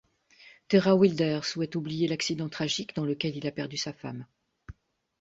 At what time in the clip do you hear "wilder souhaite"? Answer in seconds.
0.95-1.75